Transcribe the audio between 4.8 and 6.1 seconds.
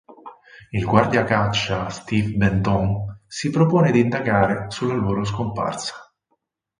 loro scomparsa.